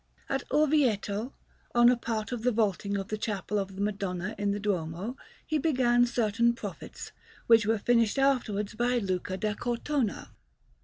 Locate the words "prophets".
6.55-7.11